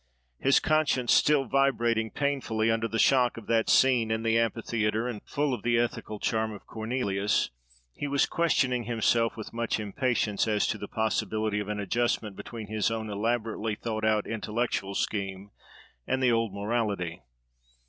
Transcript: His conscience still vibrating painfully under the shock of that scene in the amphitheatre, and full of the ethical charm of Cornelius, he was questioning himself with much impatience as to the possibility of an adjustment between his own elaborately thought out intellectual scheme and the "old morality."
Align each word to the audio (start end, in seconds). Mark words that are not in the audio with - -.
His 0.39 0.59
conscience 0.59 1.13
still 1.13 1.45
vibrating 1.45 2.09
painfully 2.09 2.71
under 2.71 2.87
the 2.87 2.97
shock 2.97 3.37
of 3.37 3.45
that 3.45 3.69
scene 3.69 4.09
in 4.09 4.23
the 4.23 4.35
amphitheatre, 4.39 5.07
and 5.07 5.21
full 5.27 5.53
of 5.53 5.61
the 5.61 5.77
ethical 5.77 6.17
charm 6.19 6.53
of 6.53 6.65
Cornelius, 6.65 7.51
he 7.93 8.07
was 8.07 8.25
questioning 8.25 8.85
himself 8.85 9.37
with 9.37 9.53
much 9.53 9.79
impatience 9.79 10.47
as 10.47 10.65
to 10.69 10.79
the 10.79 10.87
possibility 10.87 11.59
of 11.59 11.67
an 11.67 11.79
adjustment 11.79 12.35
between 12.35 12.65
his 12.65 12.89
own 12.89 13.11
elaborately 13.11 13.75
thought 13.75 14.03
out 14.03 14.25
intellectual 14.25 14.95
scheme 14.95 15.51
and 16.07 16.23
the 16.23 16.31
"old 16.31 16.51
morality." 16.51 17.21